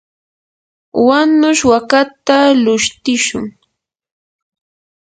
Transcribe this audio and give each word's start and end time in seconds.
wanush 1.07 1.61
wakata 1.71 2.37
lushtishun. 2.63 3.43